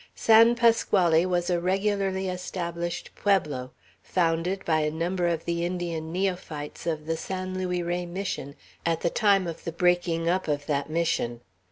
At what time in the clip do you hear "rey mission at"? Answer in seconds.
7.83-9.01